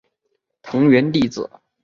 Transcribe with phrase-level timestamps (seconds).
[0.63, 1.47] 藤原丽子